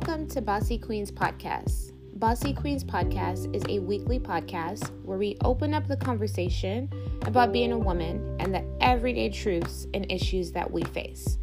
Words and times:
Welcome 0.00 0.28
to 0.28 0.40
Bossy 0.40 0.78
Queens 0.78 1.10
Podcast. 1.10 1.92
Bossy 2.20 2.52
Queens 2.52 2.84
Podcast 2.84 3.52
is 3.52 3.64
a 3.68 3.80
weekly 3.80 4.20
podcast 4.20 4.90
where 5.04 5.18
we 5.18 5.36
open 5.42 5.74
up 5.74 5.88
the 5.88 5.96
conversation 5.96 6.88
about 7.22 7.52
being 7.52 7.72
a 7.72 7.78
woman 7.78 8.36
and 8.38 8.54
the 8.54 8.64
everyday 8.80 9.28
truths 9.28 9.88
and 9.94 10.06
issues 10.08 10.52
that 10.52 10.70
we 10.70 10.84
face. 10.84 11.38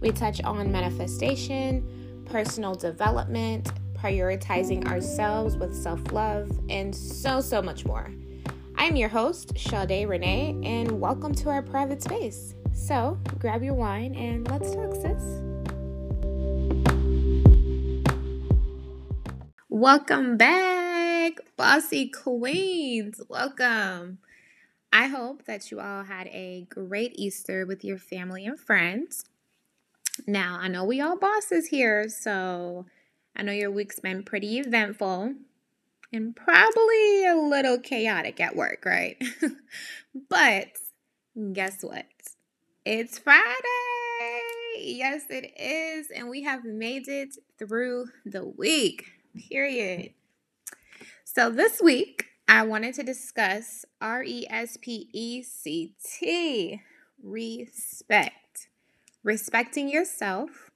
We 0.00 0.10
touch 0.10 0.42
on 0.42 0.72
manifestation, 0.72 2.24
personal 2.24 2.74
development, 2.74 3.70
prioritizing 3.94 4.88
ourselves 4.88 5.56
with 5.56 5.72
self 5.72 6.10
love, 6.10 6.50
and 6.68 6.92
so, 6.92 7.40
so 7.40 7.62
much 7.62 7.84
more. 7.86 8.10
I'm 8.74 8.96
your 8.96 9.10
host, 9.10 9.56
Sade 9.56 10.08
Renee, 10.08 10.58
and 10.64 11.00
welcome 11.00 11.36
to 11.36 11.50
our 11.50 11.62
private 11.62 12.02
space. 12.02 12.56
So 12.74 13.16
grab 13.38 13.62
your 13.62 13.74
wine 13.74 14.16
and 14.16 14.50
let's 14.50 14.74
talk, 14.74 14.92
sis. 14.92 15.51
Welcome 19.82 20.36
back, 20.36 21.40
Bossy 21.56 22.06
Queens. 22.08 23.20
Welcome. 23.28 24.18
I 24.92 25.08
hope 25.08 25.46
that 25.46 25.72
you 25.72 25.80
all 25.80 26.04
had 26.04 26.28
a 26.28 26.68
great 26.70 27.14
Easter 27.16 27.66
with 27.66 27.82
your 27.84 27.98
family 27.98 28.46
and 28.46 28.56
friends. 28.56 29.24
Now, 30.24 30.56
I 30.60 30.68
know 30.68 30.84
we 30.84 31.00
all 31.00 31.18
bosses 31.18 31.66
here, 31.66 32.08
so 32.08 32.86
I 33.34 33.42
know 33.42 33.50
your 33.50 33.72
week's 33.72 33.98
been 33.98 34.22
pretty 34.22 34.60
eventful 34.60 35.34
and 36.12 36.36
probably 36.36 37.26
a 37.26 37.34
little 37.34 37.80
chaotic 37.80 38.38
at 38.38 38.54
work, 38.54 38.84
right? 38.86 39.20
but 40.28 40.68
guess 41.52 41.82
what? 41.82 42.06
It's 42.86 43.18
Friday. 43.18 43.50
Yes, 44.78 45.24
it 45.28 45.50
is. 45.60 46.12
And 46.14 46.30
we 46.30 46.44
have 46.44 46.64
made 46.64 47.08
it 47.08 47.36
through 47.58 48.10
the 48.24 48.44
week. 48.44 49.21
Period. 49.36 50.12
So 51.24 51.50
this 51.50 51.80
week, 51.82 52.26
I 52.48 52.64
wanted 52.64 52.94
to 52.96 53.02
discuss 53.02 53.84
R 54.00 54.22
E 54.22 54.46
S 54.50 54.76
P 54.80 55.08
E 55.12 55.42
C 55.42 55.94
T 56.04 56.80
respect. 57.22 58.68
Respecting 59.24 59.88
yourself, 59.88 60.70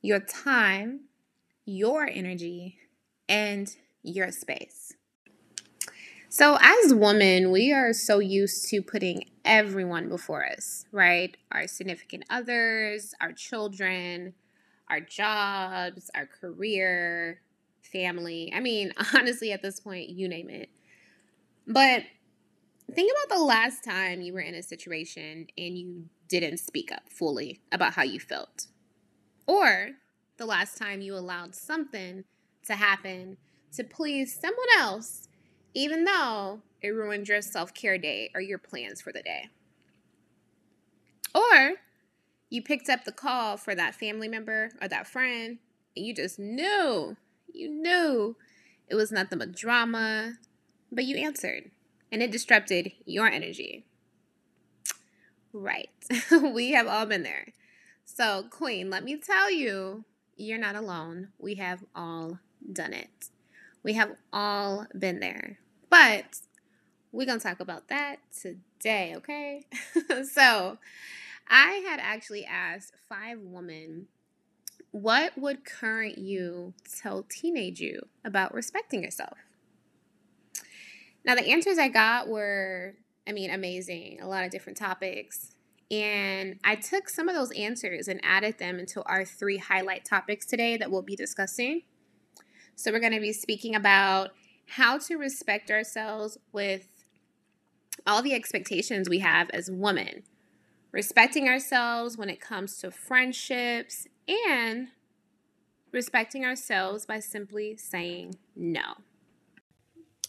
your 0.00 0.20
time, 0.20 1.02
your 1.64 2.08
energy, 2.08 2.78
and 3.28 3.76
your 4.02 4.32
space. 4.32 4.94
So, 6.30 6.58
as 6.60 6.92
women, 6.92 7.50
we 7.50 7.72
are 7.72 7.92
so 7.92 8.18
used 8.18 8.68
to 8.68 8.82
putting 8.82 9.24
everyone 9.44 10.08
before 10.08 10.44
us, 10.44 10.84
right? 10.92 11.36
Our 11.52 11.66
significant 11.66 12.24
others, 12.28 13.14
our 13.20 13.32
children, 13.32 14.34
our 14.90 15.00
jobs, 15.00 16.10
our 16.14 16.26
career, 16.26 17.40
family. 17.92 18.52
I 18.54 18.60
mean, 18.60 18.92
honestly, 19.14 19.52
at 19.52 19.62
this 19.62 19.80
point, 19.80 20.10
you 20.10 20.28
name 20.28 20.50
it. 20.50 20.70
But 21.66 22.04
think 22.94 23.12
about 23.12 23.36
the 23.36 23.44
last 23.44 23.84
time 23.84 24.22
you 24.22 24.32
were 24.32 24.40
in 24.40 24.54
a 24.54 24.62
situation 24.62 25.48
and 25.56 25.78
you 25.78 26.04
didn't 26.28 26.58
speak 26.58 26.92
up 26.92 27.10
fully 27.10 27.60
about 27.72 27.94
how 27.94 28.02
you 28.02 28.20
felt. 28.20 28.66
Or 29.46 29.90
the 30.36 30.46
last 30.46 30.78
time 30.78 31.00
you 31.00 31.14
allowed 31.14 31.54
something 31.54 32.24
to 32.66 32.74
happen 32.74 33.36
to 33.72 33.84
please 33.84 34.38
someone 34.40 34.66
else, 34.78 35.28
even 35.74 36.04
though 36.04 36.60
it 36.80 36.88
ruined 36.88 37.28
your 37.28 37.42
self 37.42 37.74
care 37.74 37.98
day 37.98 38.30
or 38.34 38.40
your 38.40 38.58
plans 38.58 39.00
for 39.00 39.12
the 39.12 39.22
day. 39.22 39.48
Or 41.34 41.74
you 42.50 42.62
picked 42.62 42.88
up 42.88 43.04
the 43.04 43.12
call 43.12 43.56
for 43.56 43.74
that 43.74 43.94
family 43.94 44.28
member 44.28 44.70
or 44.80 44.88
that 44.88 45.06
friend 45.06 45.58
and 45.96 46.06
you 46.06 46.14
just 46.14 46.38
knew 46.38 47.16
you 47.58 47.68
knew 47.70 48.36
it 48.86 48.94
was 48.94 49.12
nothing 49.12 49.38
but 49.38 49.54
drama, 49.54 50.34
but 50.90 51.04
you 51.04 51.16
answered 51.16 51.70
and 52.10 52.22
it 52.22 52.30
disrupted 52.30 52.92
your 53.04 53.26
energy. 53.26 53.84
Right. 55.52 55.90
we 56.30 56.72
have 56.72 56.86
all 56.86 57.06
been 57.06 57.22
there. 57.22 57.48
So, 58.04 58.44
Queen, 58.50 58.90
let 58.90 59.04
me 59.04 59.16
tell 59.18 59.50
you, 59.50 60.04
you're 60.36 60.58
not 60.58 60.76
alone. 60.76 61.28
We 61.38 61.56
have 61.56 61.84
all 61.94 62.38
done 62.72 62.92
it. 62.92 63.28
We 63.82 63.94
have 63.94 64.12
all 64.32 64.86
been 64.96 65.20
there. 65.20 65.58
But 65.90 66.40
we're 67.12 67.26
going 67.26 67.40
to 67.40 67.46
talk 67.46 67.60
about 67.60 67.88
that 67.88 68.16
today, 68.40 69.14
okay? 69.16 69.66
so, 70.32 70.78
I 71.48 71.82
had 71.88 71.98
actually 72.00 72.44
asked 72.44 72.94
five 73.08 73.38
women 73.40 74.06
what 74.90 75.36
would 75.36 75.64
current 75.64 76.18
you 76.18 76.74
tell 77.00 77.24
teenage 77.28 77.80
you 77.80 78.00
about 78.24 78.54
respecting 78.54 79.02
yourself? 79.02 79.38
Now, 81.24 81.34
the 81.34 81.46
answers 81.46 81.78
I 81.78 81.88
got 81.88 82.28
were, 82.28 82.94
I 83.26 83.32
mean, 83.32 83.50
amazing, 83.50 84.20
a 84.20 84.28
lot 84.28 84.44
of 84.44 84.50
different 84.50 84.78
topics. 84.78 85.54
And 85.90 86.58
I 86.64 86.74
took 86.74 87.08
some 87.08 87.28
of 87.28 87.34
those 87.34 87.50
answers 87.52 88.08
and 88.08 88.20
added 88.22 88.58
them 88.58 88.78
into 88.78 89.02
our 89.02 89.24
three 89.24 89.58
highlight 89.58 90.04
topics 90.04 90.46
today 90.46 90.76
that 90.76 90.90
we'll 90.90 91.02
be 91.02 91.16
discussing. 91.16 91.82
So, 92.76 92.92
we're 92.92 93.00
going 93.00 93.12
to 93.12 93.20
be 93.20 93.32
speaking 93.32 93.74
about 93.74 94.30
how 94.68 94.98
to 94.98 95.16
respect 95.16 95.70
ourselves 95.70 96.38
with 96.52 96.86
all 98.06 98.22
the 98.22 98.34
expectations 98.34 99.08
we 99.08 99.18
have 99.18 99.50
as 99.50 99.70
women, 99.70 100.22
respecting 100.92 101.48
ourselves 101.48 102.16
when 102.16 102.30
it 102.30 102.40
comes 102.40 102.78
to 102.78 102.90
friendships 102.90 104.06
and 104.28 104.88
respecting 105.92 106.44
ourselves 106.44 107.06
by 107.06 107.20
simply 107.20 107.76
saying 107.76 108.36
no. 108.54 108.82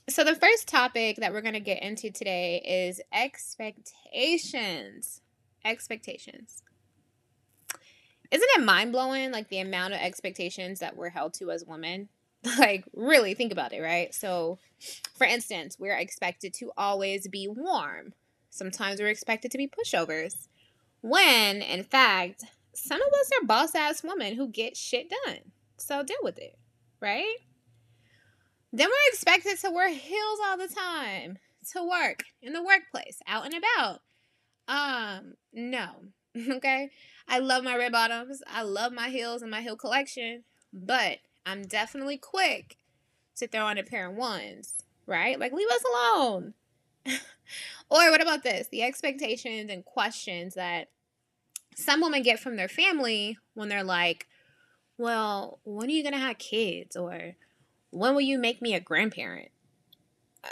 So, 0.08 0.24
the 0.24 0.36
first 0.36 0.68
topic 0.68 1.18
that 1.18 1.34
we're 1.34 1.42
going 1.42 1.54
to 1.54 1.60
get 1.60 1.84
into 1.84 2.09
today 2.09 2.62
is 2.66 3.00
expectations. 3.14 5.22
Expectations. 5.64 6.64
Isn't 8.32 8.50
it 8.56 8.64
mind 8.64 8.92
blowing, 8.92 9.32
like 9.32 9.50
the 9.50 9.59
amount 9.59 9.94
of 9.94 10.00
expectations 10.00 10.80
that 10.80 10.96
we're 10.96 11.09
held 11.09 11.34
to 11.36 11.52
as 11.52 11.66
women? 11.66 12.09
Like, 12.58 12.86
really 12.96 13.34
think 13.34 13.52
about 13.52 13.74
it, 13.74 13.82
right? 13.82 14.16
So, 14.16 14.59
for 15.18 15.28
instance, 15.28 15.76
we're 15.78 15.98
expected 15.98 16.54
to 16.56 16.72
always 16.78 17.28
be 17.28 17.50
warm. 17.50 18.14
Sometimes 18.50 19.02
we're 19.02 19.09
expected 19.09 19.52
to 19.52 19.58
be 19.58 19.68
pushovers. 19.68 20.48
When, 21.02 21.62
in 21.62 21.84
fact, 21.84 22.46
some 22.79 23.01
of 23.01 23.13
us 23.13 23.29
are 23.40 23.45
boss 23.45 23.75
ass 23.75 24.03
women 24.03 24.35
who 24.35 24.47
get 24.47 24.78
shit 24.78 25.12
done. 25.25 25.40
So 25.78 26.03
deal 26.03 26.17
with 26.23 26.38
it, 26.38 26.57
right? 27.01 27.38
Then 28.72 28.88
we're 28.88 29.12
expected 29.12 29.57
to 29.59 29.72
wear 29.72 29.90
heels 29.90 30.40
all 30.45 30.57
the 30.57 30.67
time 30.67 31.38
to 31.73 31.84
work 31.84 32.23
in 32.41 32.53
the 32.53 32.63
workplace, 32.63 33.19
out 33.28 33.45
and 33.45 33.56
about. 33.56 34.01
Um, 34.67 35.34
no. 35.53 35.90
okay? 36.57 36.90
I 37.28 37.40
love 37.40 37.63
my 37.63 37.75
red 37.75 37.91
bottoms. 37.91 38.41
I 38.47 38.62
love 38.62 38.94
my 38.94 39.09
heels 39.09 39.41
and 39.41 39.51
my 39.51 39.61
heel 39.61 39.75
collection, 39.75 40.44
but 40.72 41.19
I'm 41.46 41.63
definitely 41.63 42.17
quick 42.17 42.78
to 43.38 43.47
throw 43.47 43.66
on 43.66 43.78
a 43.78 43.84
pair 43.84 44.09
of 44.09 44.16
ones, 44.16 44.84
right? 45.06 45.40
Like 45.40 45.53
leave 45.53 45.69
us 45.69 45.84
alone. 45.84 46.53
or 47.06 48.11
what 48.11 48.22
about 48.22 48.44
this? 48.44 48.67
The 48.67 48.84
expectations 48.84 49.69
and 49.72 49.84
questions 49.84 50.56
that 50.56 50.90
some 51.75 52.02
women 52.02 52.24
get 52.24 52.40
from 52.40 52.56
their 52.56 52.68
family 52.68 53.38
when 53.53 53.69
they're 53.69 53.84
like, 53.84 54.28
well, 54.97 55.59
when 55.63 55.88
are 55.88 55.91
you 55.91 56.03
going 56.03 56.13
to 56.13 56.19
have 56.19 56.38
kids? 56.38 56.96
Or 56.96 57.35
when 57.91 58.13
will 58.13 58.22
you 58.22 58.38
make 58.38 58.62
me 58.62 58.75
a 58.75 58.80
grandparent? 58.80 59.50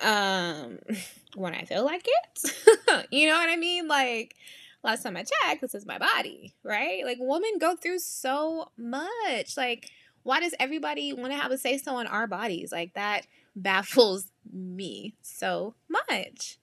Um, 0.02 0.80
when 1.36 1.54
I 1.54 1.66
feel 1.66 1.86
like 1.86 2.06
it. 2.08 3.08
you 3.12 3.28
know 3.28 3.36
what 3.36 3.50
I 3.50 3.58
mean? 3.58 3.88
Like, 3.88 4.36
last 4.84 5.04
time 5.04 5.18
I 5.18 5.24
checked, 5.24 5.62
this 5.62 5.76
is 5.76 5.86
my 5.86 5.98
body, 5.98 6.56
right? 6.64 7.04
Like, 7.06 7.18
women 7.20 7.60
go 7.60 7.76
through 7.76 8.00
so 8.00 8.72
much. 8.78 9.58
Like, 9.58 9.90
why 10.24 10.40
does 10.40 10.56
everybody 10.60 11.14
want 11.14 11.32
to 11.32 11.38
have 11.38 11.52
a 11.52 11.58
say 11.58 11.78
so 11.78 11.96
on 11.96 12.08
our 12.08 12.28
bodies? 12.28 12.72
Like, 12.72 12.94
that 12.94 13.28
baffles 13.56 14.32
me 14.52 15.16
so 15.22 15.76
much. 15.90 16.58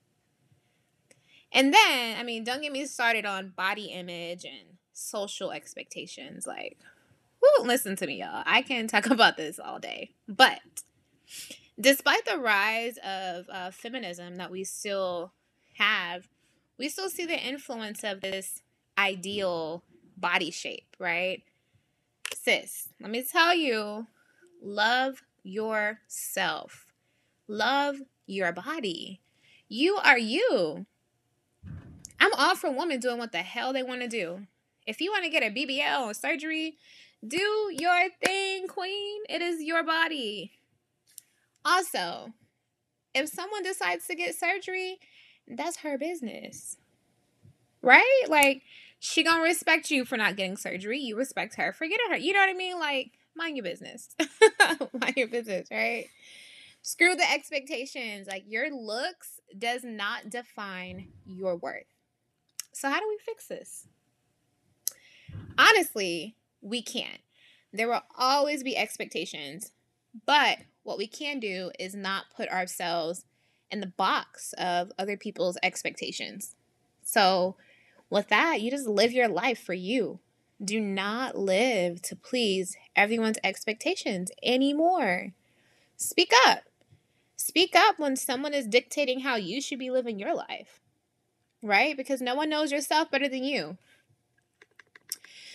And 1.55 1.73
then, 1.73 2.17
I 2.19 2.25
mean, 2.25 2.43
don't 2.43 2.61
get 2.61 2.73
me 2.73 2.85
started 2.85 3.25
on 3.25 3.53
body 3.57 3.87
image 3.87 4.45
and 4.45 4.77
social 4.93 5.53
expectations. 5.53 6.47
Like, 6.49 6.77
whoo, 7.41 7.65
listen 7.65 7.95
to 7.97 8.07
me, 8.07 8.21
y'all. 8.21 8.43
I 8.45 8.63
can 8.63 8.89
talk 8.89 9.07
about 9.11 9.37
this 9.37 9.61
all 9.61 9.79
day. 9.79 10.11
But 10.29 10.61
despite 11.81 12.25
the 12.27 12.39
rise 12.39 12.99
of 12.99 13.47
uh, 13.49 13.71
feminism 13.71 14.35
that 14.37 14.51
we 14.51 14.65
still 14.65 15.33
have, 15.79 16.29
we 16.77 16.89
still 16.89 17.09
see 17.09 17.25
the 17.25 17.39
influence 17.39 18.03
of 18.03 18.21
this 18.21 18.61
ideal 18.99 19.85
body 20.17 20.51
shape, 20.51 20.97
right? 20.99 21.45
Sis, 22.35 22.89
let 23.01 23.11
me 23.11 23.23
tell 23.23 23.55
you 23.55 24.09
love 24.61 25.23
yourself, 25.45 26.87
love 27.47 27.97
your 28.27 28.53
body. 28.53 29.21
You 29.69 29.99
are 30.03 30.19
you. 30.19 30.87
All 32.39 32.57
for 32.57 32.71
women 32.71 33.01
doing 33.01 33.19
what 33.19 33.33
the 33.33 33.39
hell 33.39 33.73
they 33.73 33.83
want 33.83 34.03
to 34.03 34.09
do. 34.09 34.47
If 34.87 35.01
you 35.01 35.11
want 35.11 35.25
to 35.25 35.31
get 35.31 35.43
a 35.43 35.51
BBL 35.55 36.03
or 36.07 36.15
surgery, 36.15 36.77
Do 37.27 37.71
your 37.73 38.09
thing, 38.23 38.69
queen. 38.69 39.23
It 39.31 39.41
is 39.41 39.63
your 39.63 39.83
body. 39.83 40.53
Also, 41.65 42.35
if 43.15 43.29
someone 43.31 43.63
decides 43.63 44.07
to 44.09 44.15
get 44.15 44.35
surgery, 44.35 44.99
that's 45.49 45.79
her 45.79 45.97
business. 45.97 46.77
Right? 47.83 48.25
Like 48.29 48.63
she 48.99 49.23
going 49.23 49.39
to 49.39 49.43
respect 49.43 49.91
you 49.91 50.05
for 50.05 50.17
not 50.17 50.37
getting 50.37 50.57
surgery. 50.57 50.99
You 51.01 51.17
respect 51.17 51.55
her 51.57 51.73
for 51.73 51.87
getting 51.87 52.11
her. 52.11 52.17
You 52.17 52.35
know 52.35 52.41
what 52.41 52.51
I 52.51 52.55
mean? 52.55 52.79
Like 52.79 53.13
mind 53.35 53.57
your 53.57 53.65
business. 53.65 54.11
mind 54.93 55.17
your 55.17 55.29
business, 55.29 55.69
right? 55.71 56.07
Screw 56.83 57.15
the 57.15 57.31
expectations. 57.31 58.27
Like 58.27 58.45
your 58.47 58.71
looks 58.71 59.41
does 59.59 59.83
not 59.83 60.29
define 60.29 61.09
your 61.25 61.57
worth. 61.57 61.85
So 62.75 62.91
how 62.91 62.99
do 62.99 63.09
we 63.09 63.19
fix 63.25 63.47
this? 63.47 63.87
Honestly, 65.57 66.35
we 66.61 66.83
can't. 66.83 67.21
There 67.73 67.89
will 67.89 68.03
always 68.19 68.65
be 68.65 68.77
expectations, 68.77 69.71
but 70.27 70.59
what 70.83 70.99
we 70.99 71.07
can 71.07 71.39
do 71.39 71.71
is 71.79 71.95
not 71.95 72.27
put 72.37 72.49
ourselves 72.49 73.25
in 73.71 73.81
the 73.81 73.87
box 73.87 74.55
of 74.59 74.93
other 74.99 75.17
people's 75.17 75.57
expectations. 75.63 76.57
So, 77.05 77.57
with 78.11 78.29
that, 78.29 78.61
you 78.61 78.71
just 78.71 78.87
live 78.87 79.13
your 79.13 79.29
life 79.29 79.63
for 79.63 79.75
you. 79.75 80.19
Do 80.63 80.81
not 80.81 81.39
live 81.39 82.03
to 82.03 82.17
please 82.17 82.77
everyone's 82.95 83.39
expectations 83.43 84.31
anymore. 84.43 85.33
Speak 85.97 86.33
up. 86.47 86.65
Speak 87.37 87.75
up 87.77 87.99
when 87.99 88.17
someone 88.17 88.55
is 88.55 88.67
dictating 88.67 89.21
how 89.21 89.37
you 89.37 89.61
should 89.61 89.79
be 89.79 89.91
living 89.91 90.19
your 90.19 90.35
life, 90.35 90.81
right? 91.65 91.97
Because 91.97 92.21
no 92.21 92.35
one 92.35 92.51
knows 92.51 92.71
yourself 92.71 93.11
better 93.11 93.29
than 93.29 93.43
you. 93.43 93.79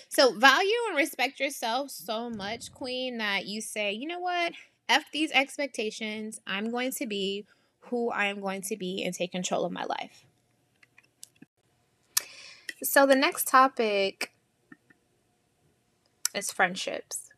So 0.09 0.33
value 0.33 0.75
and 0.87 0.97
respect 0.97 1.39
yourself 1.39 1.91
so 1.91 2.29
much, 2.29 2.73
Queen, 2.73 3.19
that 3.19 3.45
you 3.45 3.61
say, 3.61 3.91
you 3.91 4.07
know 4.07 4.19
what? 4.19 4.53
F 4.89 5.05
these 5.13 5.31
expectations. 5.31 6.41
I'm 6.47 6.71
going 6.71 6.91
to 6.93 7.05
be 7.05 7.45
who 7.81 8.09
I 8.09 8.25
am 8.25 8.41
going 8.41 8.61
to 8.63 8.75
be 8.75 9.03
and 9.03 9.13
take 9.13 9.31
control 9.31 9.65
of 9.65 9.71
my 9.71 9.83
life. 9.83 10.25
So 12.81 13.05
the 13.05 13.15
next 13.15 13.47
topic 13.47 14.31
is 16.33 16.51
friendships. 16.51 17.29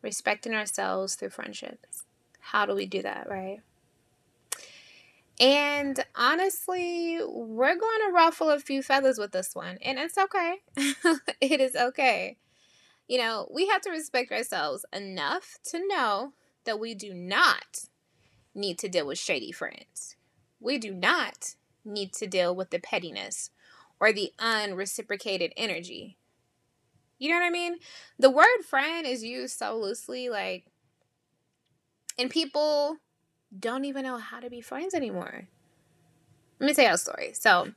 Respecting 0.00 0.54
ourselves 0.54 1.16
through 1.16 1.30
friendships. 1.30 2.04
How 2.38 2.66
do 2.66 2.74
we 2.74 2.86
do 2.86 3.02
that, 3.02 3.28
right? 3.28 3.60
And 5.38 6.02
honestly, 6.14 7.18
we're 7.22 7.76
going 7.76 8.00
to 8.06 8.12
ruffle 8.12 8.50
a 8.50 8.58
few 8.58 8.82
feathers 8.82 9.18
with 9.18 9.32
this 9.32 9.54
one, 9.54 9.78
and 9.82 9.98
it's 9.98 10.16
okay. 10.16 10.56
it 11.40 11.60
is 11.60 11.76
okay. 11.76 12.38
You 13.06 13.18
know, 13.18 13.48
we 13.52 13.68
have 13.68 13.82
to 13.82 13.90
respect 13.90 14.32
ourselves 14.32 14.86
enough 14.92 15.58
to 15.70 15.86
know 15.86 16.32
that 16.64 16.80
we 16.80 16.94
do 16.94 17.12
not 17.12 17.84
need 18.54 18.78
to 18.78 18.88
deal 18.88 19.06
with 19.06 19.18
shady 19.18 19.52
friends. 19.52 20.16
We 20.58 20.78
do 20.78 20.94
not 20.94 21.54
need 21.84 22.14
to 22.14 22.26
deal 22.26 22.54
with 22.54 22.70
the 22.70 22.80
pettiness 22.80 23.50
or 24.00 24.12
the 24.12 24.32
unreciprocated 24.38 25.52
energy. 25.56 26.16
You 27.18 27.30
know 27.30 27.36
what 27.36 27.46
I 27.46 27.50
mean? 27.50 27.76
The 28.18 28.30
word 28.30 28.62
friend 28.68 29.06
is 29.06 29.22
used 29.22 29.58
so 29.58 29.76
loosely, 29.76 30.28
like, 30.28 30.64
and 32.18 32.30
people 32.30 32.98
don't 33.58 33.84
even 33.84 34.04
know 34.04 34.18
how 34.18 34.40
to 34.40 34.50
be 34.50 34.60
friends 34.60 34.94
anymore. 34.94 35.48
Let 36.60 36.66
me 36.66 36.74
tell 36.74 36.86
you 36.86 36.94
a 36.94 36.98
story. 36.98 37.32
So, 37.34 37.72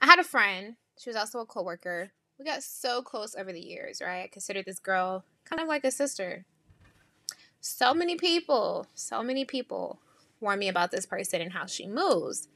I 0.00 0.06
had 0.06 0.18
a 0.18 0.24
friend. 0.24 0.76
She 0.98 1.10
was 1.10 1.16
also 1.16 1.40
a 1.40 1.46
coworker. 1.46 2.10
We 2.38 2.44
got 2.44 2.62
so 2.62 3.02
close 3.02 3.34
over 3.34 3.52
the 3.52 3.60
years, 3.60 4.00
right? 4.00 4.24
I 4.24 4.28
considered 4.28 4.64
this 4.64 4.78
girl 4.78 5.24
kind 5.44 5.60
of 5.60 5.68
like 5.68 5.84
a 5.84 5.90
sister. 5.90 6.44
So 7.60 7.92
many 7.92 8.16
people, 8.16 8.86
so 8.94 9.22
many 9.22 9.44
people 9.44 9.98
warned 10.40 10.60
me 10.60 10.68
about 10.68 10.90
this 10.90 11.06
person 11.06 11.40
and 11.40 11.52
how 11.52 11.66
she 11.66 11.86
moves 11.86 12.48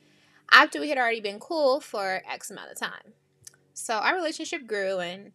after 0.52 0.80
we 0.80 0.88
had 0.88 0.98
already 0.98 1.20
been 1.20 1.40
cool 1.40 1.80
for 1.80 2.22
X 2.30 2.50
amount 2.50 2.70
of 2.70 2.78
time. 2.78 3.14
So 3.74 3.94
our 3.94 4.14
relationship 4.14 4.66
grew, 4.66 4.98
and 4.98 5.32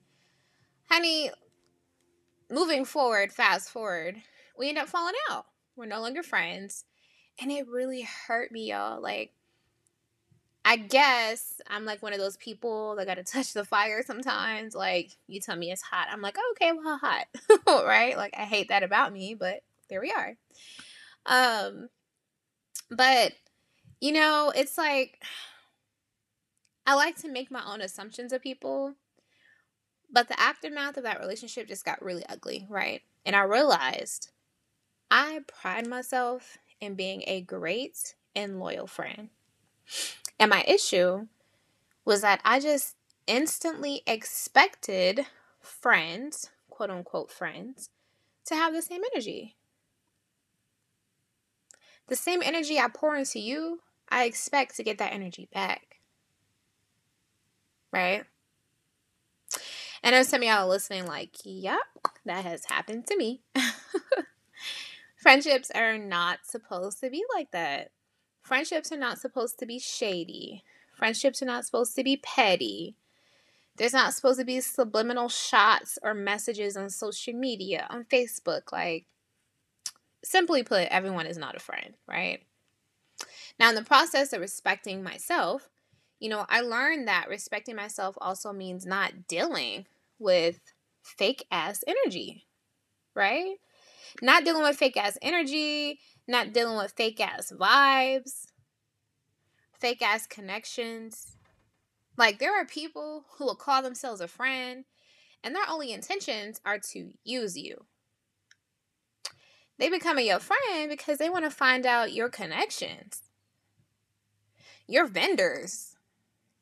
honey, 0.90 1.32
moving 2.50 2.86
forward, 2.86 3.34
fast 3.34 3.70
forward, 3.70 4.22
we 4.58 4.70
end 4.70 4.78
up 4.78 4.88
falling 4.88 5.16
out. 5.30 5.46
We're 5.76 5.88
no 5.88 6.02
longer 6.02 6.24
friends. 6.24 6.86
And 7.40 7.52
it 7.52 7.68
really 7.68 8.02
hurt 8.02 8.52
me, 8.52 8.70
y'all. 8.70 9.02
Like, 9.02 9.32
I 10.66 10.76
guess 10.76 11.62
I'm 11.68 11.86
like 11.86 12.02
one 12.02 12.12
of 12.12 12.20
those 12.20 12.36
people 12.38 12.96
that 12.96 13.08
gotta 13.08 13.24
touch 13.26 13.54
the 13.54 13.64
fire 13.64 14.04
sometimes. 14.06 14.76
Like, 14.76 15.12
you 15.28 15.40
tell 15.40 15.56
me 15.56 15.72
it's 15.72 15.82
hot. 15.82 16.08
I'm 16.12 16.22
like, 16.22 16.38
okay, 16.52 16.72
well, 16.74 16.98
hot. 16.98 17.26
right? 17.86 18.18
Like, 18.18 18.34
I 18.38 18.44
hate 18.44 18.70
that 18.70 18.84
about 18.84 19.14
me, 19.14 19.34
but 19.34 19.62
there 19.90 20.02
we 20.02 20.12
are. 20.12 20.36
Um, 21.26 21.90
but, 22.90 23.34
you 24.02 24.12
know, 24.12 24.52
it's 24.56 24.78
like, 24.78 25.22
I 26.86 26.96
like 26.96 27.18
to 27.18 27.30
make 27.30 27.52
my 27.52 27.64
own 27.66 27.82
assumptions 27.82 28.32
of 28.32 28.42
people. 28.42 28.96
But 30.12 30.30
the 30.30 30.40
aftermath 30.40 30.96
of 30.98 31.04
that 31.04 31.20
relationship 31.20 31.68
just 31.68 31.84
got 31.84 32.04
really 32.04 32.26
ugly, 32.30 32.66
right? 32.70 33.02
And 33.26 33.36
I 33.36 33.44
realized 33.44 34.32
I 35.12 35.42
pride 35.48 35.88
myself 35.88 36.58
in 36.80 36.96
being 36.96 37.24
a 37.28 37.42
great 37.42 38.16
and 38.36 38.60
loyal 38.60 38.88
friend. 38.88 39.30
And 40.40 40.50
my 40.50 40.64
issue 40.68 41.28
was 42.06 42.22
that 42.22 42.42
I 42.46 42.60
just 42.60 42.96
instantly 43.26 44.02
expected 44.08 45.26
friends, 45.60 46.50
quote 46.70 46.90
unquote 46.90 47.32
friends, 47.32 47.90
to 48.46 48.56
have 48.56 48.74
the 48.74 48.82
same 48.82 49.02
energy. 49.14 49.56
The 52.08 52.16
same 52.16 52.42
energy 52.42 52.80
I 52.80 52.88
pour 52.88 53.18
into 53.18 53.40
you, 53.40 53.82
I 54.10 54.24
expect 54.24 54.78
to 54.78 54.84
get 54.84 54.98
that 55.00 55.12
energy 55.12 55.50
back. 55.54 55.98
Right? 57.92 58.24
And 60.04 60.16
I 60.16 60.20
know 60.20 60.24
some 60.24 60.42
of 60.42 60.48
y'all 60.48 60.66
are 60.66 60.70
listening, 60.70 61.06
like, 61.06 61.32
yep, 61.44 61.80
that 62.26 62.46
has 62.46 62.66
happened 62.66 63.08
to 63.08 63.18
me. 63.18 63.42
Friendships 65.28 65.70
are 65.76 65.98
not 65.98 66.46
supposed 66.46 67.02
to 67.02 67.10
be 67.10 67.22
like 67.36 67.52
that. 67.52 67.92
Friendships 68.44 68.94
are 68.94 68.98
not 68.98 69.20
supposed 69.20 69.60
to 69.60 69.66
be 69.66 69.78
shady. 69.78 70.64
Friendships 70.96 71.42
are 71.42 71.46
not 71.46 71.66
supposed 71.66 71.98
to 71.98 72.04
be 72.06 72.16
petty. 72.16 72.96
There's 73.76 73.92
not 73.92 74.14
supposed 74.14 74.40
to 74.40 74.46
be 74.46 74.62
subliminal 74.62 75.28
shots 75.28 76.00
or 76.02 76.14
messages 76.14 76.78
on 76.78 76.90
social 76.90 77.34
media, 77.34 77.88
on 77.90 78.06
Facebook. 78.06 78.72
Like, 78.72 79.06
simply 80.24 80.64
put, 80.64 80.88
everyone 80.88 81.26
is 81.26 81.38
not 81.38 81.58
a 81.58 81.60
friend, 81.60 81.96
right? 82.08 82.40
Now, 83.60 83.68
in 83.68 83.76
the 83.76 83.84
process 83.84 84.32
of 84.32 84.40
respecting 84.40 85.04
myself, 85.04 85.68
you 86.22 86.30
know, 86.30 86.46
I 86.48 86.62
learned 86.62 87.10
that 87.10 87.28
respecting 87.28 87.76
myself 87.76 88.18
also 88.22 88.54
means 88.54 88.86
not 88.86 89.28
dealing 89.28 89.88
with 90.20 90.62
fake 91.02 91.46
ass 91.52 91.84
energy, 91.86 92.46
right? 93.14 93.58
Not 94.22 94.44
dealing 94.44 94.64
with 94.64 94.78
fake 94.78 94.98
ass 94.98 95.18
energy, 95.22 96.00
not 96.28 96.54
dealing 96.54 96.78
with 96.78 96.94
fake 96.94 97.20
ass 97.20 97.52
vibes, 97.56 98.48
fake 99.80 100.02
ass 100.02 100.28
connections. 100.28 101.38
Like, 102.18 102.40
there 102.40 102.60
are 102.60 102.66
people 102.66 103.26
who 103.38 103.46
will 103.46 103.56
call 103.56 103.82
themselves 103.82 104.22
a 104.22 104.28
friend, 104.28 104.86
and 105.44 105.56
their 105.56 105.70
only 105.70 105.94
intentions 105.94 106.60
are 106.66 106.80
to 106.92 107.14
use 107.24 107.58
you. 107.58 107.86
They 109.78 109.90
become 109.90 110.20
your 110.20 110.40
friend 110.40 110.90
because 110.90 111.20
they 111.20 111.30
want 111.30 111.46
to 111.46 111.52
find 111.52 111.86
out 111.86 112.12
your 112.12 112.30
connections, 112.30 113.22
your 114.88 115.06
vendors, 115.06 115.96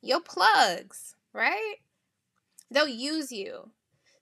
your 0.02 0.20
plugs, 0.20 1.16
right? 1.32 1.76
They'll 2.70 2.88
use 2.88 3.32
you 3.32 3.72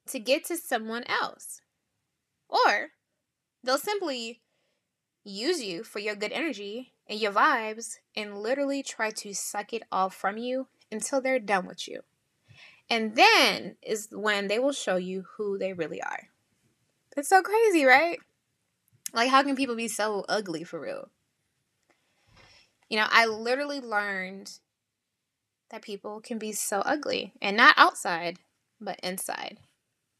to 0.07 0.19
get 0.19 0.45
to 0.45 0.57
someone 0.57 1.03
else. 1.05 1.61
Or 2.47 2.91
They'll 3.63 3.77
simply 3.77 4.41
use 5.23 5.63
you 5.63 5.83
for 5.83 5.99
your 5.99 6.15
good 6.15 6.31
energy 6.31 6.93
and 7.07 7.19
your 7.19 7.31
vibes 7.31 7.95
and 8.15 8.37
literally 8.37 8.83
try 8.83 9.11
to 9.11 9.33
suck 9.33 9.73
it 9.73 9.83
all 9.91 10.09
from 10.09 10.37
you 10.37 10.67
until 10.91 11.21
they're 11.21 11.39
done 11.39 11.65
with 11.65 11.87
you. 11.87 12.01
And 12.89 13.15
then 13.15 13.77
is 13.81 14.09
when 14.11 14.47
they 14.47 14.59
will 14.59 14.73
show 14.73 14.97
you 14.97 15.25
who 15.37 15.57
they 15.57 15.73
really 15.73 16.01
are. 16.01 16.29
It's 17.15 17.29
so 17.29 17.41
crazy, 17.41 17.85
right? 17.85 18.19
Like, 19.13 19.29
how 19.29 19.43
can 19.43 19.55
people 19.55 19.75
be 19.75 19.87
so 19.87 20.25
ugly 20.27 20.63
for 20.63 20.79
real? 20.79 21.09
You 22.89 22.97
know, 22.97 23.07
I 23.09 23.25
literally 23.25 23.79
learned 23.79 24.59
that 25.69 25.81
people 25.81 26.19
can 26.21 26.37
be 26.37 26.51
so 26.51 26.79
ugly 26.81 27.33
and 27.41 27.55
not 27.55 27.75
outside, 27.77 28.39
but 28.81 28.99
inside. 29.01 29.59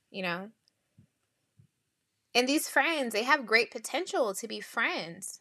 You 0.10 0.24
know, 0.24 0.50
and 2.36 2.48
these 2.48 2.68
friends, 2.68 3.13
they 3.13 3.24
have 3.24 3.46
great 3.46 3.72
potential 3.72 4.34
to 4.34 4.48
be 4.48 4.60
friends, 4.60 5.40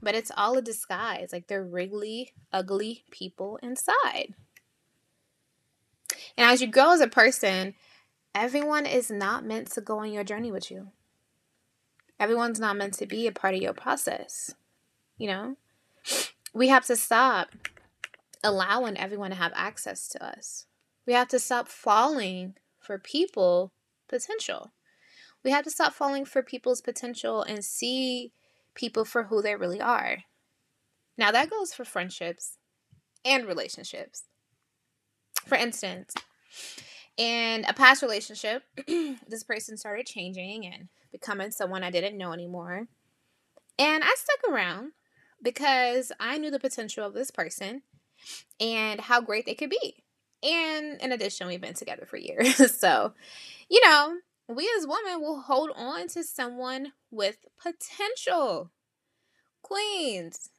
but 0.00 0.14
it's 0.14 0.30
all 0.36 0.56
a 0.56 0.62
disguise. 0.62 1.30
Like 1.32 1.48
they're 1.48 1.64
really 1.64 2.32
ugly 2.52 3.04
people 3.10 3.58
inside. 3.62 4.34
And 6.36 6.50
as 6.50 6.60
you 6.60 6.68
grow 6.68 6.92
as 6.92 7.00
a 7.00 7.08
person, 7.08 7.74
everyone 8.34 8.86
is 8.86 9.10
not 9.10 9.44
meant 9.44 9.70
to 9.72 9.80
go 9.80 9.98
on 9.98 10.12
your 10.12 10.24
journey 10.24 10.52
with 10.52 10.70
you. 10.70 10.88
Everyone's 12.20 12.60
not 12.60 12.76
meant 12.76 12.94
to 12.94 13.06
be 13.06 13.26
a 13.26 13.32
part 13.32 13.54
of 13.54 13.62
your 13.62 13.72
process. 13.72 14.54
You 15.16 15.28
know? 15.28 15.56
We 16.54 16.68
have 16.68 16.86
to 16.86 16.96
stop 16.96 17.48
allowing 18.42 18.96
everyone 18.96 19.30
to 19.30 19.36
have 19.36 19.52
access 19.54 20.08
to 20.08 20.24
us. 20.24 20.66
We 21.06 21.12
have 21.12 21.28
to 21.28 21.38
stop 21.38 21.68
falling 21.68 22.54
for 22.78 22.98
people 22.98 23.72
potential. 24.08 24.70
We 25.44 25.50
have 25.50 25.64
to 25.64 25.70
stop 25.70 25.94
falling 25.94 26.24
for 26.24 26.42
people's 26.42 26.80
potential 26.80 27.42
and 27.42 27.64
see 27.64 28.32
people 28.74 29.04
for 29.04 29.24
who 29.24 29.42
they 29.42 29.54
really 29.54 29.80
are. 29.80 30.18
Now, 31.16 31.32
that 31.32 31.50
goes 31.50 31.74
for 31.74 31.84
friendships 31.84 32.58
and 33.24 33.46
relationships. 33.46 34.24
For 35.46 35.56
instance, 35.56 36.14
in 37.16 37.64
a 37.64 37.72
past 37.72 38.02
relationship, 38.02 38.62
this 38.86 39.42
person 39.42 39.76
started 39.76 40.06
changing 40.06 40.66
and 40.66 40.88
becoming 41.10 41.50
someone 41.50 41.82
I 41.82 41.90
didn't 41.90 42.18
know 42.18 42.32
anymore. 42.32 42.86
And 43.78 44.04
I 44.04 44.14
stuck 44.16 44.52
around 44.52 44.92
because 45.42 46.12
I 46.20 46.38
knew 46.38 46.50
the 46.50 46.60
potential 46.60 47.06
of 47.06 47.14
this 47.14 47.30
person 47.30 47.82
and 48.60 49.00
how 49.00 49.20
great 49.20 49.46
they 49.46 49.54
could 49.54 49.70
be. 49.70 50.04
And 50.42 51.00
in 51.00 51.12
addition, 51.12 51.48
we've 51.48 51.60
been 51.60 51.74
together 51.74 52.06
for 52.06 52.16
years. 52.16 52.78
so, 52.78 53.14
you 53.68 53.80
know, 53.84 54.18
we 54.48 54.68
as 54.78 54.86
women 54.86 55.20
will 55.20 55.40
hold 55.40 55.70
on 55.76 56.08
to 56.08 56.24
someone 56.24 56.92
with 57.10 57.44
potential. 57.62 58.70
Queens, 59.62 60.50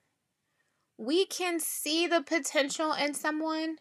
we 0.97 1.25
can 1.25 1.59
see 1.59 2.05
the 2.05 2.21
potential 2.21 2.93
in 2.93 3.15
someone, 3.15 3.77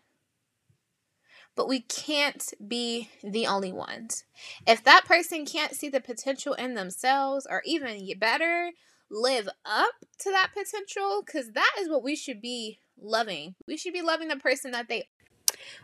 but 1.54 1.68
we 1.68 1.80
can't 1.80 2.54
be 2.66 3.10
the 3.22 3.46
only 3.46 3.72
ones. 3.72 4.24
If 4.66 4.82
that 4.84 5.04
person 5.04 5.44
can't 5.44 5.74
see 5.74 5.90
the 5.90 6.00
potential 6.00 6.54
in 6.54 6.74
themselves, 6.74 7.46
or 7.50 7.62
even 7.66 8.08
better, 8.18 8.70
live 9.10 9.48
up 9.66 9.94
to 10.20 10.30
that 10.30 10.50
potential, 10.56 11.22
because 11.24 11.52
that 11.52 11.72
is 11.78 11.88
what 11.88 12.02
we 12.02 12.16
should 12.16 12.40
be 12.40 12.78
loving. 12.98 13.56
We 13.66 13.76
should 13.76 13.92
be 13.92 14.02
loving 14.02 14.28
the 14.28 14.36
person 14.36 14.70
that 14.70 14.88
they 14.88 15.08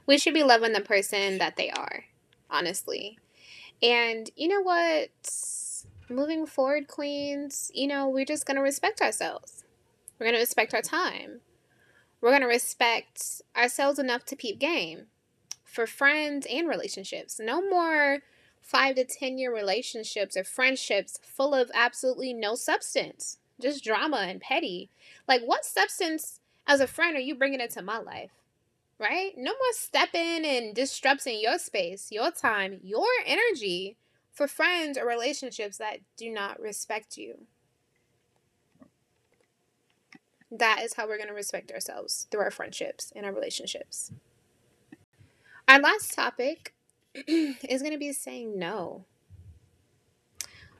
we 0.06 0.18
should 0.18 0.34
be 0.34 0.44
loving 0.44 0.72
the 0.72 0.80
person 0.80 1.38
that 1.38 1.56
they 1.56 1.70
are, 1.70 2.04
honestly. 2.50 3.18
And 3.82 4.30
you 4.36 4.48
know 4.48 4.62
what? 4.62 5.10
Moving 6.08 6.46
forward, 6.46 6.88
queens, 6.88 7.70
you 7.74 7.86
know, 7.86 8.08
we're 8.08 8.24
just 8.24 8.46
going 8.46 8.56
to 8.56 8.62
respect 8.62 9.00
ourselves. 9.00 9.64
We're 10.18 10.26
going 10.26 10.34
to 10.34 10.40
respect 10.40 10.74
our 10.74 10.82
time. 10.82 11.40
We're 12.20 12.30
going 12.30 12.42
to 12.42 12.48
respect 12.48 13.42
ourselves 13.56 13.98
enough 13.98 14.24
to 14.26 14.36
keep 14.36 14.58
game 14.58 15.06
for 15.64 15.86
friends 15.86 16.46
and 16.50 16.68
relationships. 16.68 17.40
No 17.40 17.60
more 17.68 18.20
five 18.60 18.96
to 18.96 19.04
10 19.04 19.38
year 19.38 19.54
relationships 19.54 20.36
or 20.36 20.44
friendships 20.44 21.18
full 21.22 21.52
of 21.52 21.70
absolutely 21.74 22.32
no 22.32 22.54
substance, 22.54 23.38
just 23.60 23.84
drama 23.84 24.24
and 24.28 24.40
petty. 24.40 24.88
Like, 25.28 25.42
what 25.42 25.64
substance 25.64 26.40
as 26.66 26.80
a 26.80 26.86
friend 26.86 27.16
are 27.16 27.20
you 27.20 27.34
bringing 27.34 27.60
into 27.60 27.82
my 27.82 27.98
life? 27.98 28.30
Right? 29.04 29.32
No 29.36 29.52
more 29.52 29.72
stepping 29.72 30.44
and 30.46 30.74
disrupting 30.74 31.40
your 31.40 31.58
space, 31.58 32.08
your 32.10 32.30
time, 32.30 32.80
your 32.82 33.06
energy 33.26 33.98
for 34.32 34.48
friends 34.48 34.96
or 34.96 35.06
relationships 35.06 35.76
that 35.78 35.98
do 36.16 36.30
not 36.30 36.58
respect 36.58 37.18
you. 37.18 37.46
That 40.50 40.80
is 40.82 40.94
how 40.94 41.06
we're 41.06 41.18
going 41.18 41.28
to 41.28 41.34
respect 41.34 41.70
ourselves 41.70 42.26
through 42.30 42.40
our 42.40 42.50
friendships 42.50 43.12
and 43.14 43.26
our 43.26 43.32
relationships. 43.32 44.12
Our 45.68 45.80
last 45.80 46.14
topic 46.14 46.74
is 47.14 47.82
going 47.82 47.92
to 47.92 47.98
be 47.98 48.12
saying 48.12 48.58
no. 48.58 49.04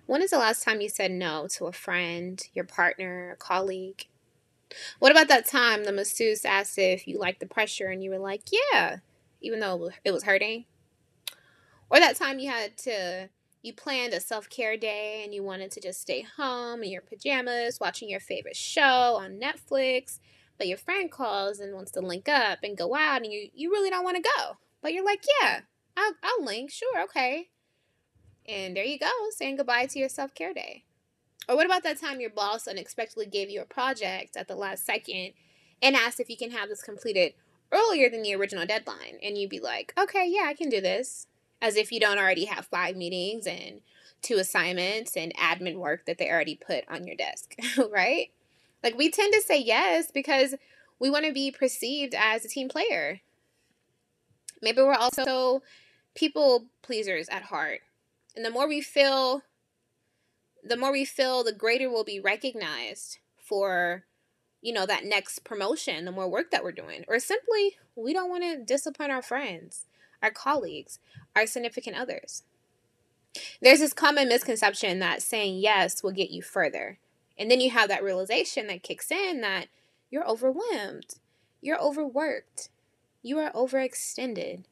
When 0.07 0.23
is 0.23 0.31
the 0.31 0.39
last 0.39 0.63
time 0.63 0.81
you 0.81 0.89
said 0.89 1.11
no 1.11 1.47
to 1.53 1.67
a 1.67 1.73
friend, 1.73 2.43
your 2.55 2.65
partner, 2.65 3.33
a 3.33 3.37
colleague? 3.37 4.07
What 4.99 5.13
about 5.13 5.29
that 5.29 5.47
time 5.47 5.85
the 5.85 5.93
masseuse 5.93 6.45
asked 6.45 6.79
if 6.79 7.07
you 7.07 7.19
liked 7.19 7.41
the 7.41 7.47
pressure 7.47 7.89
and 7.89 8.03
you 8.03 8.11
were 8.11 8.19
like, 8.19 8.43
yeah, 8.51 8.99
even 9.41 9.61
though 9.61 9.91
it 10.05 10.13
was 10.13 10.25
hurting? 10.25 10.65
Or 11.91 12.01
that 12.01 12.17
time 12.17 12.39
you 12.39 12.51
had 12.51 12.77
to, 12.79 13.29
you 13.63 13.73
planned 13.73 14.15
a 14.15 14.21
self 14.21 14.49
care 14.49 14.77
day 14.77 15.23
and 15.25 15.35
you 15.35 15.43
wanted 15.43 15.71
to 15.73 15.81
just 15.81 16.01
stay 16.01 16.27
home 16.37 16.83
in 16.83 16.91
your 16.91 17.03
pajamas 17.03 17.79
watching 17.81 18.09
your 18.09 18.21
favorite 18.21 18.57
show 18.57 19.17
on 19.21 19.41
Netflix, 19.41 20.19
but 20.59 20.67
your 20.67 20.79
friend 20.79 21.11
calls 21.11 21.61
and 21.61 21.75
wants 21.75 21.91
to 21.93 22.01
link 22.01 22.29
up 22.29 22.61
and 22.63 22.77
go 22.77 22.95
out 22.95 23.23
and 23.23 23.33
you, 23.33 23.49
you 23.55 23.71
really 23.71 23.91
don't 23.91 24.05
want 24.05 24.17
to 24.17 24.31
go. 24.37 24.57
But 24.83 24.93
you're 24.93 25.05
like, 25.05 25.25
yeah, 25.41 25.61
I'll, 25.97 26.15
I'll 26.23 26.45
link, 26.45 26.71
sure, 26.71 27.03
okay. 27.05 27.49
And 28.47 28.77
there 28.77 28.85
you 28.85 28.99
go, 28.99 29.11
saying 29.31 29.57
goodbye 29.57 29.87
to 29.87 29.99
your 29.99 30.09
self 30.09 30.35
care 30.35 30.53
day. 30.53 30.85
Or 31.49 31.57
what 31.57 31.67
about 31.67 31.83
that 31.83 32.01
time 32.01 32.21
your 32.21 32.31
boss 32.31 32.67
unexpectedly 32.67 33.27
gave 33.27 33.51
you 33.51 33.61
a 33.61 33.67
project 33.67 34.37
at 34.37 34.49
the 34.49 34.55
last 34.55 34.87
second 34.87 35.33
and 35.83 35.95
asked 35.95 36.21
if 36.21 36.31
you 36.31 36.37
can 36.37 36.51
have 36.53 36.69
this 36.69 36.83
completed 36.83 37.35
earlier 37.71 38.09
than 38.09 38.23
the 38.23 38.35
original 38.35 38.67
deadline? 38.67 39.19
And 39.23 39.37
you'd 39.37 39.51
be 39.51 39.61
like, 39.61 39.93
okay, 39.99 40.27
yeah, 40.27 40.45
I 40.47 40.55
can 40.55 40.69
do 40.69 40.81
this. 40.81 41.27
As 41.61 41.77
if 41.77 41.93
you 41.93 42.01
don't 42.01 42.19
already 42.19 42.47
have 42.47 42.67
five 42.67 42.97
meetings 42.97 43.47
and 43.47 43.81
two 44.23 44.37
assignments 44.37 45.17
and 45.17 45.35
admin 45.37 45.77
work 45.77 46.07
that 46.07 46.19
they 46.19 46.31
already 46.31 46.57
put 46.57 46.85
on 46.89 47.07
your 47.07 47.17
desk, 47.17 47.55
right? 47.91 48.31
Like 48.83 48.97
we 48.97 49.11
tend 49.11 49.33
to 49.35 49.43
say 49.43 49.61
yes 49.61 50.11
because 50.13 50.55
we 50.99 51.11
want 51.11 51.27
to 51.27 51.33
be 51.33 51.51
perceived 51.51 52.15
as 52.15 52.45
a 52.45 52.49
team 52.49 52.69
player. 52.69 53.21
Maybe 54.63 54.81
we're 54.83 54.95
also 54.95 55.63
people 56.15 56.67
pleasers 56.83 57.29
at 57.29 57.43
heart. 57.43 57.81
And 58.35 58.45
the 58.45 58.51
more 58.51 58.69
we 58.69 58.81
feel 58.81 59.43
the 60.65 60.77
more 60.77 60.93
we 60.93 61.05
feel, 61.05 61.45
the 61.45 61.53
greater 61.53 61.91
we'll 61.91 62.05
be 62.05 62.21
recognized 62.21 63.19
for, 63.37 64.05
you 64.63 64.73
know, 64.73 64.87
that 64.87 65.05
next 65.05 65.45
promotion, 65.45 66.05
the 66.05 66.13
more 66.13 66.29
work 66.29 66.51
that 66.51 66.65
we're 66.65 66.73
doing. 66.73 67.05
Or 67.07 67.19
simply, 67.19 67.77
we 67.95 68.13
don't 68.13 68.31
want 68.31 68.43
to 68.45 68.65
disappoint 68.65 69.13
our 69.13 69.23
friends, 69.23 69.87
our 70.23 70.31
colleagues, 70.31 70.99
our 71.37 71.47
significant 71.47 71.97
others. 71.97 72.43
There's 73.61 73.81
this 73.81 73.93
common 73.93 74.29
misconception 74.29 75.01
that 75.01 75.23
saying 75.23 75.59
yes 75.59 76.03
will 76.03 76.13
get 76.13 76.31
you 76.31 76.41
further. 76.41 76.99
And 77.37 77.51
then 77.51 77.61
you 77.61 77.71
have 77.71 77.89
that 77.89 78.05
realization 78.05 78.69
that 78.69 78.83
kicks 78.83 79.11
in 79.11 79.41
that 79.41 79.67
you're 80.11 80.27
overwhelmed, 80.27 81.17
you're 81.61 81.81
overworked, 81.81 82.69
you 83.23 83.39
are 83.39 83.51
overextended. 83.53 84.65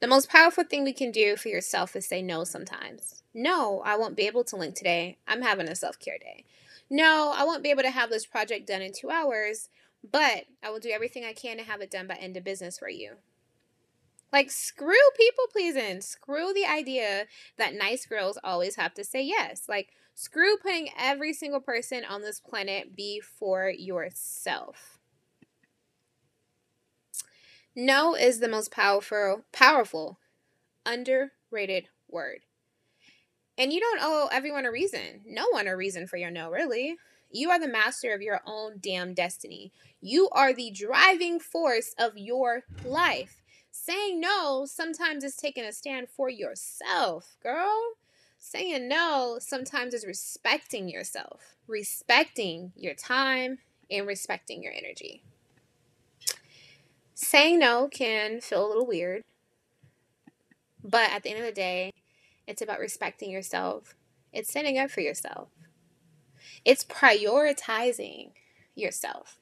The 0.00 0.06
most 0.06 0.28
powerful 0.28 0.64
thing 0.64 0.84
we 0.84 0.92
can 0.92 1.10
do 1.10 1.36
for 1.36 1.48
yourself 1.48 1.96
is 1.96 2.06
say 2.06 2.22
no 2.22 2.44
sometimes. 2.44 3.22
No, 3.38 3.82
I 3.84 3.94
won't 3.94 4.16
be 4.16 4.26
able 4.26 4.42
to 4.42 4.56
link 4.56 4.74
today. 4.74 5.16
I'm 5.28 5.42
having 5.42 5.68
a 5.68 5.76
self 5.76 6.00
care 6.00 6.18
day. 6.18 6.44
No, 6.90 7.32
I 7.36 7.44
won't 7.44 7.62
be 7.62 7.70
able 7.70 7.84
to 7.84 7.90
have 7.90 8.10
this 8.10 8.26
project 8.26 8.66
done 8.66 8.82
in 8.82 8.92
two 8.92 9.10
hours, 9.10 9.68
but 10.02 10.46
I 10.60 10.70
will 10.70 10.80
do 10.80 10.90
everything 10.90 11.24
I 11.24 11.34
can 11.34 11.56
to 11.58 11.62
have 11.62 11.80
it 11.80 11.88
done 11.88 12.08
by 12.08 12.16
end 12.16 12.36
of 12.36 12.42
business 12.42 12.80
for 12.80 12.88
you. 12.88 13.12
Like, 14.32 14.50
screw 14.50 14.96
people 15.16 15.44
pleasing. 15.52 16.00
Screw 16.00 16.52
the 16.52 16.66
idea 16.66 17.26
that 17.58 17.74
nice 17.74 18.06
girls 18.06 18.40
always 18.42 18.74
have 18.74 18.92
to 18.94 19.04
say 19.04 19.22
yes. 19.22 19.66
Like, 19.68 19.90
screw 20.16 20.56
putting 20.56 20.88
every 20.98 21.32
single 21.32 21.60
person 21.60 22.04
on 22.04 22.22
this 22.22 22.40
planet 22.40 22.96
before 22.96 23.70
yourself. 23.70 24.98
No 27.76 28.16
is 28.16 28.40
the 28.40 28.48
most 28.48 28.72
powerful, 28.72 29.44
powerful, 29.52 30.18
underrated 30.84 31.86
word. 32.08 32.40
And 33.58 33.72
you 33.72 33.80
don't 33.80 34.00
owe 34.00 34.28
everyone 34.30 34.64
a 34.66 34.70
reason. 34.70 35.22
No 35.26 35.48
one 35.50 35.66
a 35.66 35.76
reason 35.76 36.06
for 36.06 36.16
your 36.16 36.30
no, 36.30 36.48
really. 36.48 36.96
You 37.30 37.50
are 37.50 37.58
the 37.58 37.68
master 37.68 38.14
of 38.14 38.22
your 38.22 38.40
own 38.46 38.78
damn 38.80 39.14
destiny. 39.14 39.72
You 40.00 40.28
are 40.30 40.54
the 40.54 40.70
driving 40.70 41.40
force 41.40 41.92
of 41.98 42.16
your 42.16 42.62
life. 42.84 43.42
Saying 43.72 44.20
no 44.20 44.64
sometimes 44.64 45.24
is 45.24 45.34
taking 45.34 45.64
a 45.64 45.72
stand 45.72 46.08
for 46.08 46.30
yourself, 46.30 47.36
girl. 47.42 47.94
Saying 48.38 48.88
no 48.88 49.38
sometimes 49.40 49.92
is 49.92 50.06
respecting 50.06 50.88
yourself, 50.88 51.56
respecting 51.66 52.72
your 52.76 52.94
time, 52.94 53.58
and 53.90 54.06
respecting 54.06 54.62
your 54.62 54.72
energy. 54.72 55.22
Saying 57.14 57.58
no 57.58 57.88
can 57.88 58.40
feel 58.40 58.64
a 58.64 58.68
little 58.68 58.86
weird, 58.86 59.24
but 60.84 61.10
at 61.10 61.24
the 61.24 61.30
end 61.30 61.40
of 61.40 61.46
the 61.46 61.52
day, 61.52 61.92
it's 62.48 62.62
about 62.62 62.80
respecting 62.80 63.30
yourself. 63.30 63.94
It's 64.32 64.48
standing 64.48 64.78
up 64.78 64.90
for 64.90 65.02
yourself. 65.02 65.50
It's 66.64 66.82
prioritizing 66.82 68.30
yourself. 68.74 69.36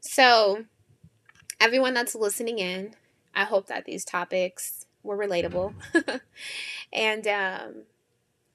So, 0.00 0.66
everyone 1.60 1.92
that's 1.92 2.14
listening 2.14 2.60
in, 2.60 2.94
I 3.34 3.44
hope 3.44 3.66
that 3.66 3.84
these 3.84 4.04
topics 4.04 4.86
were 5.02 5.18
relatable. 5.18 5.74
and 6.92 7.26
um, 7.26 7.74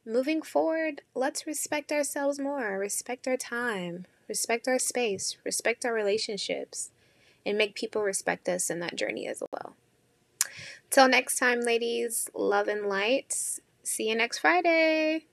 moving 0.06 0.42
forward, 0.42 1.02
let's 1.14 1.46
respect 1.46 1.92
ourselves 1.92 2.40
more, 2.40 2.80
respect 2.80 3.28
our 3.28 3.38
time, 3.38 4.06
respect 4.30 4.70
our 4.70 4.80
space, 4.80 5.36
respect 5.44 5.84
our 5.84 5.94
relationships, 5.94 6.92
and 7.46 7.58
make 7.58 7.76
people 7.76 8.04
respect 8.04 8.48
us 8.48 8.70
in 8.70 8.80
that 8.80 8.96
journey 8.96 9.28
as 9.28 9.44
well. 9.52 9.76
Till 10.92 11.08
next 11.08 11.38
time, 11.38 11.62
ladies, 11.62 12.30
love 12.34 12.68
and 12.68 12.86
light. 12.86 13.34
See 13.82 14.10
you 14.10 14.16
next 14.16 14.40
Friday. 14.40 15.26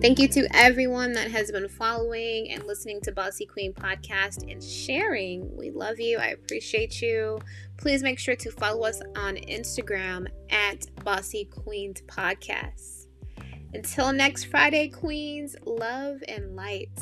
Thank 0.00 0.18
you 0.20 0.28
to 0.28 0.46
everyone 0.54 1.14
that 1.14 1.30
has 1.32 1.50
been 1.50 1.68
following 1.68 2.52
and 2.52 2.62
listening 2.64 3.00
to 3.00 3.12
Bossy 3.12 3.44
Queen 3.44 3.72
podcast 3.72 4.48
and 4.48 4.62
sharing. 4.62 5.56
We 5.56 5.70
love 5.70 5.98
you. 5.98 6.18
I 6.18 6.26
appreciate 6.28 7.02
you. 7.02 7.40
Please 7.78 8.04
make 8.04 8.20
sure 8.20 8.36
to 8.36 8.50
follow 8.52 8.84
us 8.84 9.00
on 9.16 9.34
Instagram 9.34 10.28
at 10.50 10.86
Bossy 11.02 11.46
Queens 11.46 12.02
Podcast. 12.02 13.06
Until 13.72 14.12
next 14.12 14.44
Friday, 14.44 14.88
Queens, 14.88 15.56
love 15.64 16.22
and 16.28 16.54
light. 16.54 17.00